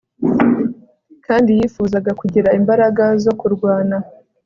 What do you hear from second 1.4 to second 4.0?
yifuzaga kugira imbaraga zo kurwana